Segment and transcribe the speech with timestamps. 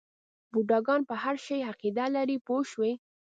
[0.51, 2.91] بوډاګان په هر شي عقیده لري پوه شوې!.